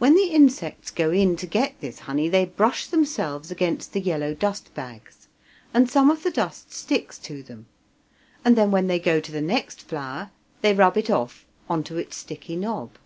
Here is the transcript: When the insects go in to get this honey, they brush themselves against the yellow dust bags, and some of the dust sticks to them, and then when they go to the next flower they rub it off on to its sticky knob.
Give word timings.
When 0.00 0.16
the 0.16 0.24
insects 0.32 0.90
go 0.90 1.12
in 1.12 1.36
to 1.36 1.46
get 1.46 1.78
this 1.78 2.00
honey, 2.00 2.28
they 2.28 2.46
brush 2.46 2.88
themselves 2.88 3.48
against 3.48 3.92
the 3.92 4.00
yellow 4.00 4.34
dust 4.34 4.74
bags, 4.74 5.28
and 5.72 5.88
some 5.88 6.10
of 6.10 6.24
the 6.24 6.32
dust 6.32 6.72
sticks 6.72 7.16
to 7.20 7.44
them, 7.44 7.66
and 8.44 8.56
then 8.56 8.72
when 8.72 8.88
they 8.88 8.98
go 8.98 9.20
to 9.20 9.30
the 9.30 9.40
next 9.40 9.82
flower 9.82 10.32
they 10.62 10.74
rub 10.74 10.96
it 10.96 11.10
off 11.10 11.46
on 11.68 11.84
to 11.84 11.96
its 11.96 12.16
sticky 12.16 12.56
knob. 12.56 12.98